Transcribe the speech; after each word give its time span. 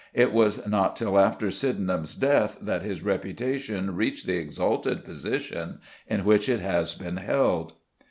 It 0.15 0.33
was 0.33 0.65
not 0.65 0.95
till 0.95 1.19
after 1.19 1.51
Sydenham's 1.51 2.15
death 2.15 2.57
that 2.59 2.81
his 2.81 3.03
reputation 3.03 3.95
reached 3.95 4.25
the 4.25 4.37
exalted 4.39 5.05
position 5.05 5.77
in 6.07 6.25
which 6.25 6.49
it 6.49 6.59
has 6.61 6.95
been 6.95 7.17
held. 7.17 7.73